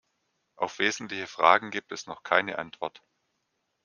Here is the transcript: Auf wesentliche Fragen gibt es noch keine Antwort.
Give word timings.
Auf 0.55 0.79
wesentliche 0.79 1.27
Fragen 1.27 1.69
gibt 1.69 1.91
es 1.91 2.07
noch 2.07 2.23
keine 2.23 2.57
Antwort. 2.57 3.03